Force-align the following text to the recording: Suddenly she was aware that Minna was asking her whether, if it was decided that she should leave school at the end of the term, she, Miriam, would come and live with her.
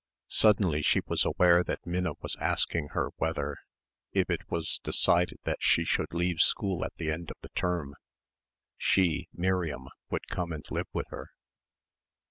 Suddenly 0.33 0.81
she 0.81 1.01
was 1.05 1.25
aware 1.25 1.63
that 1.63 1.85
Minna 1.85 2.13
was 2.21 2.35
asking 2.37 2.87
her 2.93 3.09
whether, 3.17 3.57
if 4.13 4.31
it 4.31 4.49
was 4.49 4.79
decided 4.83 5.37
that 5.43 5.61
she 5.61 5.83
should 5.83 6.11
leave 6.11 6.39
school 6.41 6.83
at 6.83 6.95
the 6.95 7.11
end 7.11 7.29
of 7.29 7.37
the 7.41 7.49
term, 7.49 7.93
she, 8.77 9.27
Miriam, 9.31 9.89
would 10.09 10.27
come 10.27 10.53
and 10.53 10.65
live 10.71 10.87
with 10.91 11.05
her. 11.09 11.29